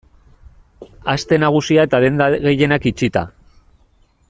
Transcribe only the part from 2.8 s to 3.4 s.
itxita.